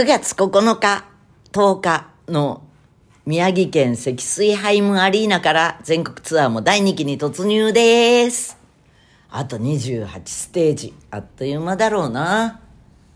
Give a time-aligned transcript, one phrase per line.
[0.00, 1.04] 9月9日、
[1.52, 2.62] 10日の
[3.26, 8.56] 宮城県積水ハイムアリーナから全国ツアーも第2期に突入です。
[9.28, 10.94] あと28ステージ。
[11.10, 12.62] あっという間だろうな。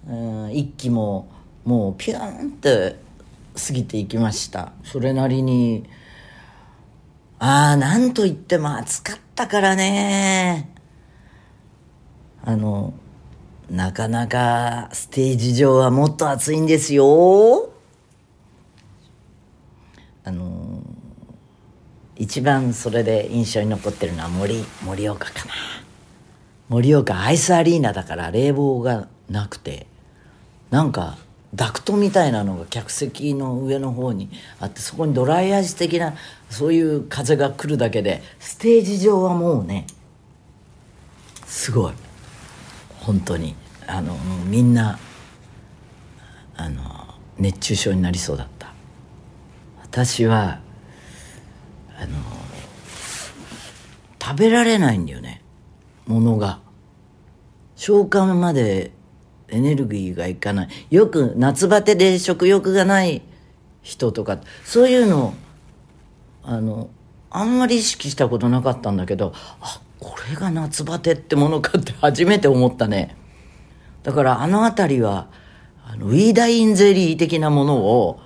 [0.06, 1.32] うん、1期も
[1.64, 2.96] もうピューンって
[3.66, 4.72] 過ぎていきました。
[4.84, 5.88] それなりに、
[7.38, 10.68] ああ、なんといっても暑かったからね。
[12.44, 12.92] あの、
[13.70, 17.70] なかなかステージ上はもっと暑いんですよ。
[20.24, 20.82] あの、
[22.16, 25.52] 一番それで印象に残ってるのは森、盛岡かな。
[26.68, 29.86] 盛岡アイスアリーナだから冷房がなくて、
[30.70, 31.18] なんか
[31.54, 36.14] ダクトみたいなのが客席の上の方にあってそこにドライアイス的な
[36.50, 39.86] そういう風が来るだけでステージ上はもうね
[41.46, 41.92] すごい
[43.04, 43.54] 本当に
[43.86, 44.98] あのみんな
[46.56, 46.82] あの
[47.38, 48.72] 熱中症になりそうだった。
[49.82, 50.60] 私は
[51.98, 52.18] あの
[54.20, 55.42] 食べられないんだよね。
[56.06, 56.60] ものが。
[57.76, 58.92] 消化まで
[59.48, 60.68] エネルギーがいかない。
[60.90, 63.22] よく夏バテで食欲がない
[63.82, 65.34] 人とかそういうの
[66.42, 66.88] あの
[67.30, 73.16] あんまり意識したことなかったんだけどあこれが夏バテってものかって初めて思ったね。
[74.02, 75.28] だからあの辺りは
[75.82, 78.20] あのウィーダインゼリー的なものを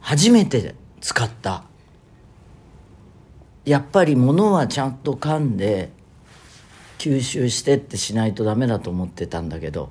[0.00, 1.64] 初めて使った。
[3.66, 5.90] やっぱり物はちゃんと噛んで
[6.98, 9.90] 吸収してってしないとダメだと思ってたんだけど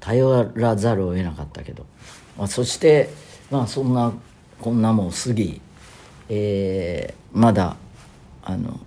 [0.00, 1.86] 頼らざるを得なかったけど、
[2.36, 3.08] まあ、そして
[3.50, 4.12] まあそんな
[4.60, 5.60] こんなも過ぎ、
[6.28, 7.76] えー、まだ
[8.42, 8.80] あの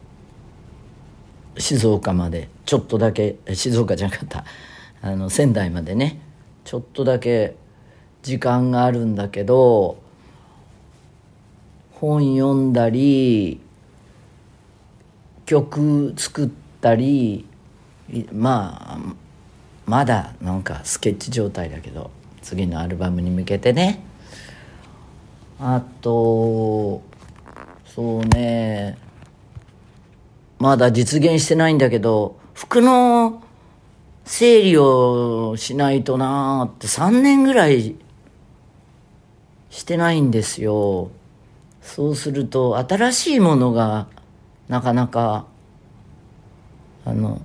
[1.59, 4.45] 静岡までちょっとだけ静岡じゃなかった。
[5.01, 6.19] あの仙台までね。
[6.63, 7.55] ちょっとだけ
[8.21, 9.97] 時間があるんだけど
[11.93, 13.59] 本読んだり
[15.45, 16.49] 曲作っ
[16.79, 17.45] たり
[18.31, 18.99] まあ
[19.85, 22.11] まだなんかスケッチ状態だけど
[22.41, 24.03] 次のアルバムに向けてね。
[25.59, 27.01] あと
[27.85, 29.08] そうね。
[30.59, 33.41] まだ実現してないんだけど服の
[34.25, 37.95] 整理をしないとなーって3年ぐらい
[39.69, 41.09] してないんですよ。
[41.81, 44.07] そうすると新しいものが
[44.67, 45.47] なかなか
[47.05, 47.41] あの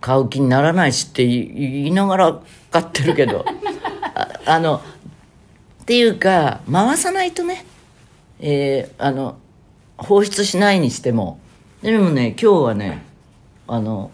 [0.00, 3.44] 買う気にならないしって言いながら買ってるけど。
[4.14, 4.80] ああの
[5.82, 7.64] っていうか回さないとね、
[8.40, 9.36] えー、あの
[9.96, 11.38] 放出しないにしても
[11.86, 13.04] でもね今日はね
[13.68, 14.10] あの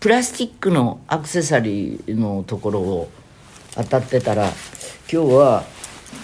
[0.00, 3.08] プラスチックのアクセサリーのところを
[3.76, 4.48] 当たってたら
[5.08, 5.62] 今日は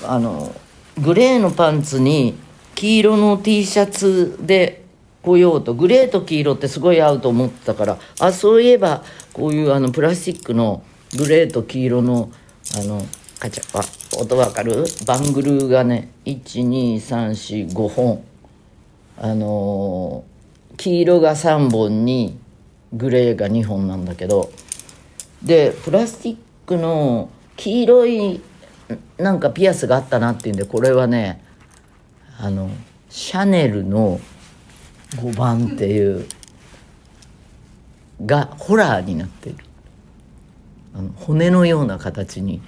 [0.02, 0.52] あの
[1.00, 2.34] グレーのパンツに
[2.74, 4.82] 黄色の T シャツで
[5.22, 10.82] 来ようとグレーと黄色ってすごい合うと思ってたからあそういえばこういうあのプラスチックの
[11.16, 12.32] グレーと黄色の
[12.76, 13.00] あの
[13.38, 14.86] カチャあ音わかる？
[15.06, 18.29] バングルがね12345本。
[19.20, 20.24] あの、
[20.76, 22.38] 黄色が3本に
[22.92, 24.50] グレーが2本なんだけど
[25.42, 26.36] でプラスチッ
[26.66, 28.40] クの黄色い
[29.18, 31.44] なんかピアスがあったなっていうんでこれはね
[32.38, 32.70] あの
[33.10, 34.18] シャネルの
[35.16, 36.26] 5番っていう
[38.24, 39.56] がホラーになってる。
[40.92, 42.60] あの骨のような形に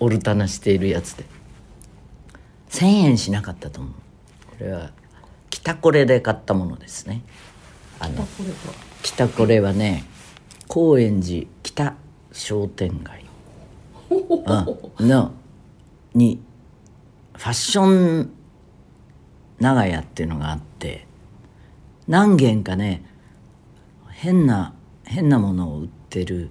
[0.00, 1.24] オルタナしているやつで。
[2.70, 3.92] 1,000円しなかったと思う。
[4.58, 4.90] これは
[5.62, 7.22] 北コレで買ったものですね。
[7.98, 8.26] あの
[9.02, 10.04] 北コレはね
[10.68, 11.94] 高円寺北
[12.32, 13.24] 商店街。
[15.00, 15.32] の
[16.14, 16.40] に
[17.36, 18.30] ファッション
[19.60, 21.06] 長屋っていうのがあって
[22.08, 23.04] 何軒かね
[24.08, 26.50] 変な変なものを売ってる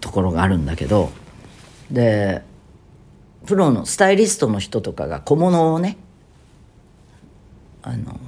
[0.00, 1.10] ところがあるんだけど
[1.90, 2.42] で
[3.44, 5.98] プロのスタイリストの人とかが小物をね
[7.88, 8.18] あの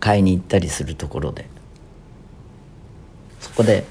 [0.00, 1.48] 買いに行ったりするところで。
[3.40, 3.84] そこで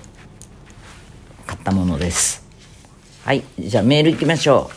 [1.47, 2.45] 買ったものです。
[3.23, 4.75] はいじゃあメールいきましょう。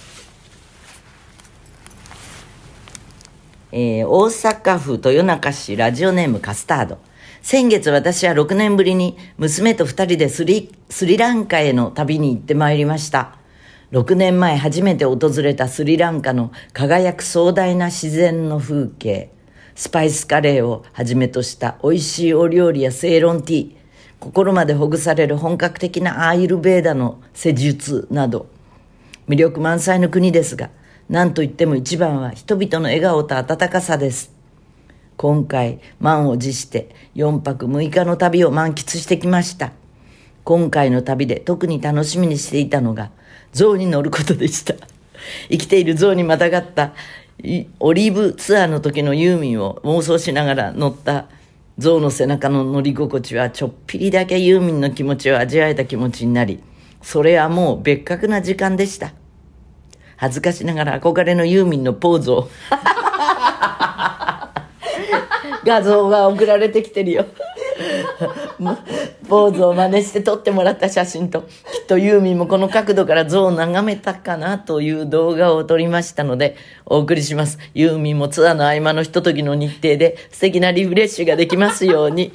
[3.73, 6.99] えー、大阪府豊中市ラジオネームカスタード。
[7.43, 13.37] 先月私は6年ぶりに娘と2人でスリスリランカへの旅に行ってまいりました。
[13.93, 19.36] 6年前初めて訪れたスリランカの輝く壮大な自然の風景。
[19.77, 23.75] スパイスカレーをはじめとした美味しいお料理やセイロンティー
[24.19, 28.47] 心までほぐされる本格的なアーユルベーダの施術など
[29.29, 30.71] 魅力満載の国ですが
[31.11, 34.35] 何といっても一番は人々の笑顔と温かさです。
[35.17, 39.73] 今回満を持して4泊6日の旅を満喫してきました。
[40.43, 43.11] 今回の旅で特に楽しみにしていたのが
[43.53, 44.75] 象に乗ることでした。
[45.49, 46.93] 生きている象にまたがった
[47.81, 51.27] オリーブツアーの時のユーミンを妄想しながら乗った
[51.79, 56.63] 象の背中の乗り心地はちょっぴりだけユーミンの気持ちを味わえた気持ちになり
[57.03, 59.13] それはもう別格な時間でした。
[60.17, 62.49] 恥ずかしながら憧れのユーミンのポーズを。
[65.65, 67.27] 画像が送られてきてるよ。
[69.27, 71.49] ーズを真似して撮ってもらった写真ときっ
[71.87, 77.59] とユーミンもこの角度から像を眺めたかなという動画を撮りましたのでお送りします。
[77.75, 82.33] ユーミンもツアーの合間のひとときの日程で素敵なリフレッシュができますように。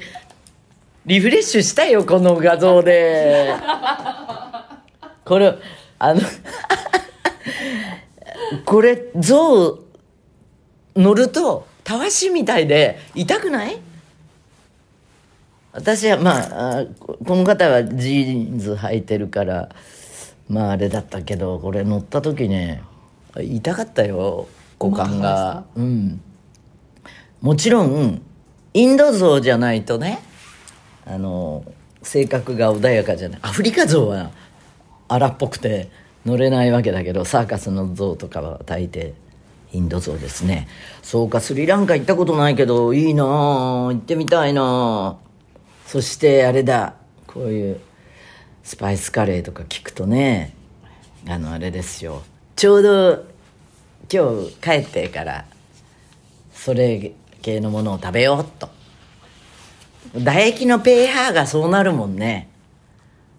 [1.06, 3.54] リフレッシュしたよこの画像で。
[5.26, 5.54] これ
[5.98, 6.22] あの
[8.66, 9.80] これ象
[10.96, 13.80] 乗るとたわしみたいで痛くない？
[15.74, 16.86] 私はまあ
[17.26, 19.70] この方はジーンズ履いてるから
[20.50, 22.84] まああれだったけどこれ乗った時ね
[23.38, 24.48] 痛かったよ
[24.80, 25.64] 股間が。
[25.76, 26.22] うん。
[27.42, 28.22] もちろん
[28.74, 30.20] インド象じゃないとね
[31.06, 31.64] あの
[32.04, 33.40] 性格が穏やかじゃない。
[33.42, 34.32] アフリカ象は
[35.08, 35.90] 荒っぽくて
[36.26, 39.14] 乗れないわけだけどサーカスの象とかは大抵
[39.72, 40.68] インド象ですね。
[41.02, 45.18] そうかスリランカ行ったことないけどいいな行ってみたいな
[45.92, 46.94] そしてあれだ。
[47.28, 47.82] こういう
[48.64, 50.54] スパイスカレーとか聞くとね。
[51.28, 52.24] あのあれですよ。
[52.56, 53.26] ちょうど
[54.10, 55.44] 今日帰ってから
[56.54, 57.12] それ
[57.42, 58.70] 系のものを食べようと。
[60.14, 62.50] 唾液の pH がそうなるもんね。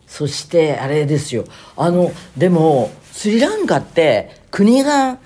[0.06, 1.46] そしてあれですよ。
[1.74, 5.18] あのでもスリランカって国が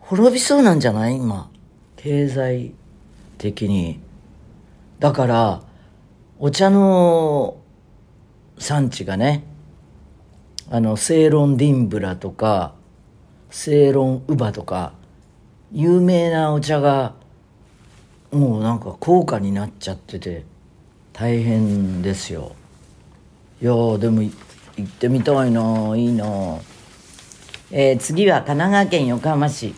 [0.00, 1.16] 滅びそうなんじゃない？
[1.16, 1.50] 今。
[1.96, 2.74] 経済
[3.38, 4.00] 的に。
[5.00, 5.62] だから
[6.38, 7.56] お茶の
[8.58, 9.44] 産地がね
[10.70, 12.74] あのセイロンディンブラとか
[13.50, 14.92] セイロンウバとか
[15.72, 17.14] 有名なお茶が
[18.30, 20.44] もうなんか高価になっちゃってて
[21.12, 22.54] 大変ですよ。
[23.60, 24.32] いやでも行
[24.82, 26.58] ってみたいないいな
[27.72, 29.74] えー、次は神奈川県横浜市。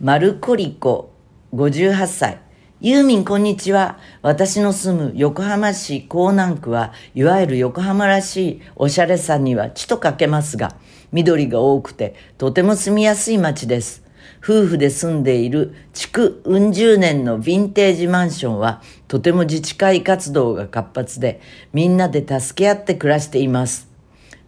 [0.00, 1.12] マルコリコ
[1.54, 2.40] 58歳。
[2.80, 3.98] ユーミンこんにちは。
[4.20, 10.74] 私の住む横浜市港南区はいわゆる横浜らしいおしゃれさには地とかけますが、
[11.12, 14.02] 緑が多くてとても住みやすい街です。
[14.42, 21.40] 夫婦で住んでいる築うん十年のヴィンテージマンションはとても自治会活動が活発で
[21.72, 23.88] みんなで助け合って暮らしています。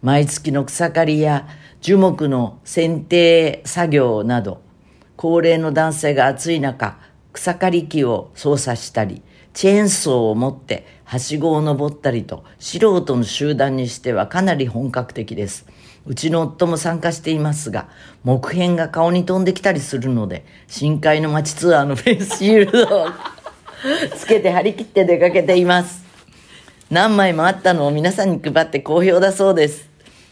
[0.01, 1.47] 毎月の草刈りや
[1.79, 4.61] 樹木の剪定作業など
[5.15, 6.99] 高齢の男性が暑い中
[7.37, 9.21] 草刈り機を操作したり
[9.53, 15.67] チェーンソーを持ってはしごを登ったりと素人の集団にしてはかなり本格的です。
[16.07, 17.89] うちの夫も参加していますが、
[18.23, 23.07] 木片が顔に飛んできたりするので、深海の街ツアーのフェイスシールドを
[24.17, 26.03] つけて張り切って出かけています。
[26.89, 29.89] 何枚もあったのを皆さんに配って好評だそうです。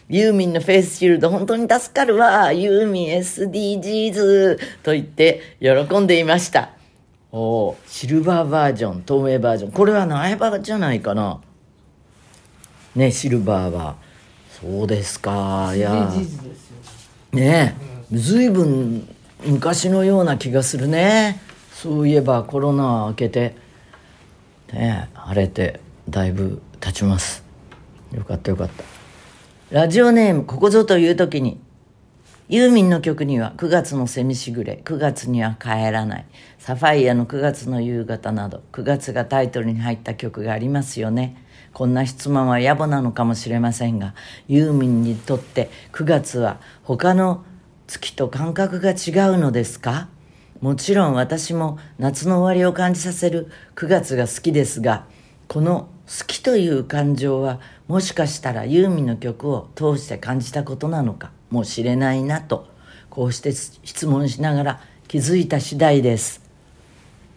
[0.08, 2.52] ユーミンのフェイスシールド本当に助かるわ。
[2.52, 6.75] ユーミン SDGs と言って喜んでいました。
[7.32, 9.72] おシルバーバージョン、透明バージョン。
[9.72, 11.40] これは苗場じゃないかな。
[12.94, 13.96] ね、シルバーは。
[14.60, 15.72] そうですか。
[15.74, 16.10] いや。
[17.32, 17.76] ね
[18.10, 19.14] え、ずいぶん
[19.44, 21.40] 昔のような気がするね。
[21.72, 23.54] そういえばコロナ明けて、
[24.72, 27.44] ね晴れてだいぶ経ちます。
[28.14, 28.84] よかったよかった。
[29.70, 31.60] ラジオネームここぞという時に
[32.48, 36.24] ユーミンの曲には9月のセミしぐれ、9月には帰らない、
[36.58, 41.42] サファイアの9月の夕方など9月がタイトルに入った曲がありますよね。
[41.72, 44.14] こんな質問は野暮なのかもしれませんが、
[44.46, 47.44] ユーミンにとって9月は他の
[47.88, 48.94] 月と感覚が違
[49.30, 50.08] うのですか？
[50.60, 55.04] もちろん私も夏の終わりを感じさせる9月が好きですが、
[55.48, 62.68] この好きという感情はもしかしたらユーミンの曲を通して感じたことなのかもしれないなと
[63.10, 66.42] こうして質問しながら気づいた次第です。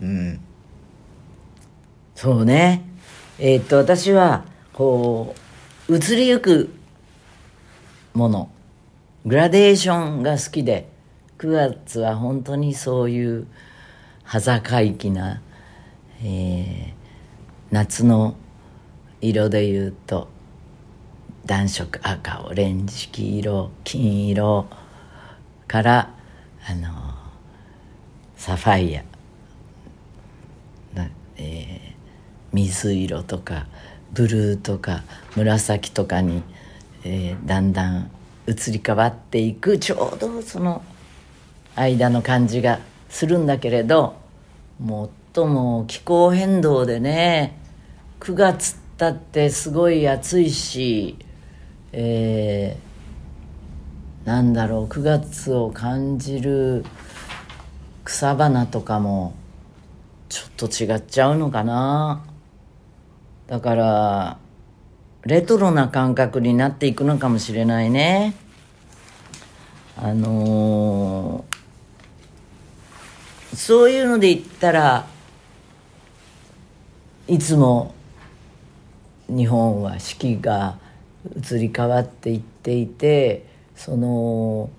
[0.02, 0.40] うん。
[2.16, 2.84] そうね。
[3.40, 5.36] えー、っと私はこ
[5.88, 6.70] う移りゆく
[8.14, 8.52] もの
[9.26, 10.90] グラデーションが好きで
[11.38, 13.48] 9月は本当にそういう
[14.24, 15.42] 端境期な、
[16.22, 16.94] えー、
[17.72, 18.36] 夏の
[19.22, 20.30] 色で言うと
[21.46, 24.68] 暖色赤オレンジ黄色金色
[25.68, 26.14] から
[26.68, 26.90] あの
[28.38, 29.04] サファイア、
[31.38, 31.94] えー、
[32.54, 33.68] 水色とか
[34.14, 35.04] ブルーとか
[35.36, 36.44] 紫とかに、
[37.04, 38.12] えー、だんだん
[38.48, 40.84] 移り変わっていくちょうどその
[41.76, 44.16] 間の感じがするんだけれど
[45.34, 47.58] 最も気候変動でね
[48.20, 51.16] 9月ってたってすごい暑いし、
[51.94, 56.84] えー、なんだろう9月を感じる
[58.04, 59.34] 草花とかも
[60.28, 62.26] ちょっと違っちゃうのかな。
[63.48, 64.38] だから
[65.24, 68.36] レトロな感覚になっていくのかもしれないね。
[69.96, 75.08] あのー、そういうので言ったら
[77.30, 77.96] いつも
[79.30, 80.78] 日本は四季が
[81.36, 83.46] 移り変わっていっていて
[83.76, 84.70] その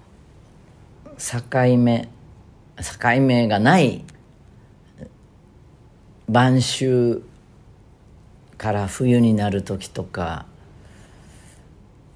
[1.18, 2.08] 境目
[2.78, 4.04] 境目がない
[6.28, 7.22] 晩秋
[8.56, 10.46] から冬になる時とか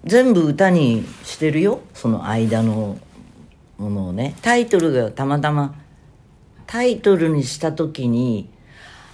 [0.04, 2.98] 全部歌にしてるよその間の
[3.78, 4.36] ものをね。
[4.42, 5.74] タイトルがたまたま
[6.66, 8.48] タイトルにした時に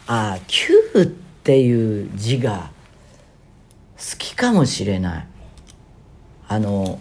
[0.06, 0.72] ああ「Q」
[1.02, 2.70] っていう字が
[4.18, 5.26] きかもしれない。
[6.48, 6.98] あの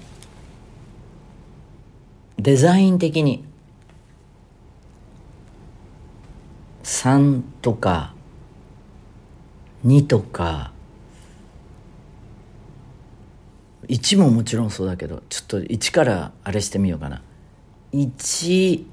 [2.37, 3.43] デザイン的に。
[6.83, 8.13] 3とか
[9.85, 10.71] 2とか。
[13.87, 17.23] 1ももちろんそうだけどちょっと1からあれしてみようかな。
[17.93, 18.85] 11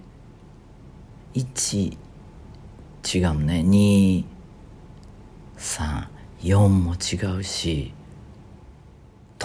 [3.05, 3.63] 違うね。
[5.57, 7.93] 234も違うし。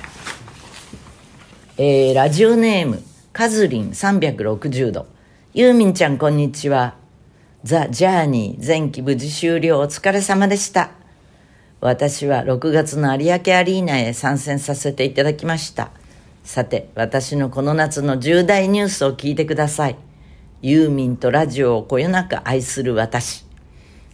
[1.77, 5.07] えー、ラジオネームカズリン360度
[5.53, 6.95] ユーミンちゃんこんにちは。
[7.63, 9.79] ザ・ジャーニー前期無事終了。
[9.79, 11.02] お疲れ様でした。
[11.85, 15.91] 私は6月の有明アリーナへ参戦させていただきました。
[16.41, 19.97] さて、私のこの夏の重大ニュースを聞いてください。
[20.61, 23.45] ユーミンとラジオをこよなく愛する私。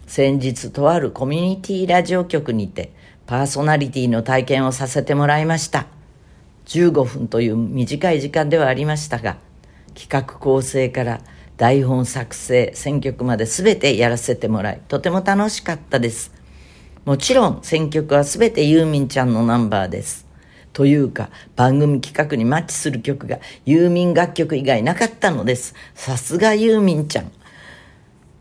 [0.07, 2.91] 先日とあるコミュニティラジオ局にて
[3.27, 5.85] パーソナリティの体験をさせてもらいました。
[6.65, 9.37] 15分という短い時間ではありましたが、
[9.93, 11.21] 企画構成から
[11.57, 16.38] 台本作成、選曲まで全てやらせてもらい、とても楽しかったです。
[17.05, 20.27] もちろん選曲は全てユーミンちゃんのナンバーです。
[20.73, 25.75] というか、番組企画にマッチする曲がユーミン楽曲以外なかったのです。
[25.95, 27.31] さすがユーミンちゃん。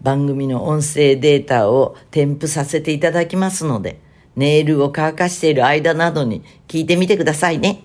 [0.02, 3.98] 番組の音声データを添付させていただきますので、
[4.36, 7.82] ネイルを乾かしている間などに聞いてみてくださいね。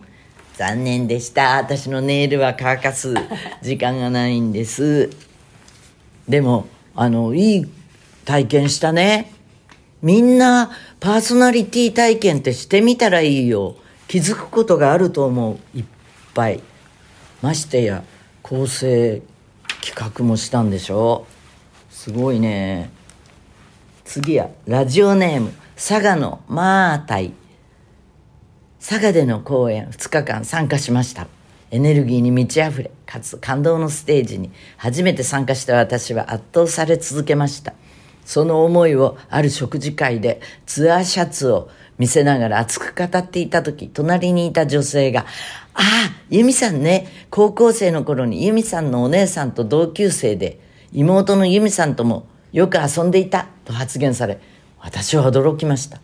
[0.56, 1.58] 残念でした。
[1.58, 3.16] 私のネイルは乾かす
[3.64, 5.10] 時間がないんです。
[6.30, 7.66] でも、あの、いい
[8.26, 9.33] 体験したね。
[10.04, 10.70] みんな
[11.00, 13.78] パーソナリティ体験ってしてみたらいいよ。
[14.10, 15.78] 気づくことがあると思う。
[15.78, 15.86] いっ
[16.34, 16.62] ぱい。
[17.42, 18.04] ましてや
[18.42, 19.22] 構成
[19.82, 21.26] 企画もしたんでしょ。
[21.90, 22.92] すごいね。
[24.04, 27.32] 次はラジオネーム佐賀のマータイ。
[28.86, 31.28] 佐賀での公演2日間参加しました。
[31.72, 37.74] エネルギーに満ち溢れかつ感動のステージに初めて参加した私は圧倒され続けました。
[38.26, 45.26] その思いをある食事会でツアーシャツを見せながら熱く語っていた時、隣にいた女性が、
[45.74, 50.60] ああ、ユミさんね、高校生の頃にユミさんのお姉さんと同級生で、
[50.92, 54.40] 妹のユミさんともよく遊んでいたと発言され、
[54.80, 56.00] 私は驚きました。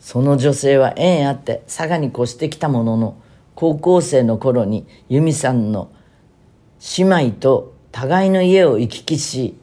[0.00, 3.16] その女性は縁あって佐賀に越してきたものの、
[3.54, 5.90] 高校生の頃にユミさんの
[6.96, 9.56] 姉妹と互いの家を行き来し、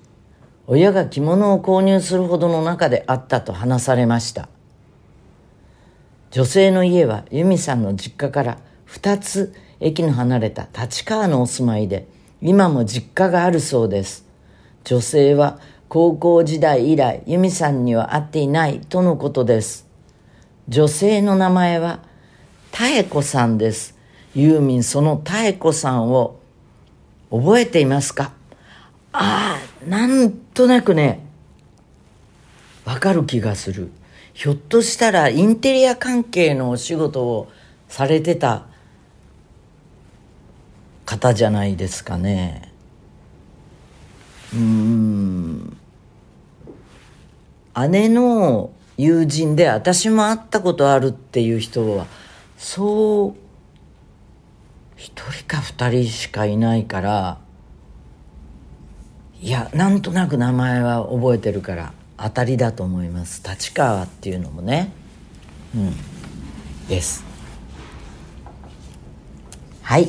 [0.70, 4.50] 親が着物を購入するほどの仲であったと話されました。
[6.32, 8.58] 女性の家は由美さんの実家から
[8.90, 12.06] 2つ駅の離れた立川のお住まいで
[12.42, 14.26] 今も実家があるそうです。
[14.84, 19.88] 女性は高校時代以来由美さんには会っていないとのことです。
[20.68, 22.04] 女性の名前は
[22.74, 23.98] 妙子さんです。
[24.36, 26.42] ユーミンその妙子さんを
[27.32, 28.34] 覚えていますか？
[29.14, 31.24] ああなんとなくね
[32.84, 33.92] わかる気がする。
[34.34, 37.52] ひょっとしたらインテリア関係のお仕事を
[37.88, 38.66] されてた
[41.06, 42.74] 方じゃないですかね。
[44.54, 45.78] うん。
[47.92, 52.08] 姉の友人で私も会ったことあるっていう人は
[52.58, 53.36] そう
[54.96, 57.38] 一人か二人しかいないから
[59.40, 63.44] いやなんとなく名前は覚えてるから当たりだと思います。
[63.48, 64.92] 立川っていうのもね。
[65.76, 65.94] うん。
[66.88, 67.24] です。
[69.84, 70.08] はい。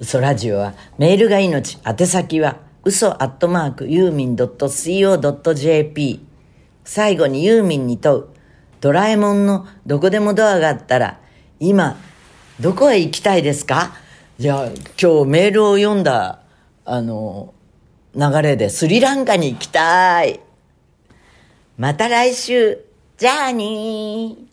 [0.00, 1.78] 嘘ラジオはメールが命。
[1.86, 6.26] 宛先は嘘アットマークユーミン .co.jp
[6.84, 8.26] 最後にユーミンに問う。
[8.80, 11.20] ドラえもんのどこでもドアがあったら
[11.60, 11.96] 今
[12.58, 13.94] どこへ行きたいですか？
[14.40, 14.66] じゃあ
[15.00, 16.40] 今日メールを読んだ
[16.84, 17.54] あの
[18.14, 20.40] 流れでスリランカに行きたい。
[21.78, 22.78] また来週。
[23.16, 24.51] じゃあにー。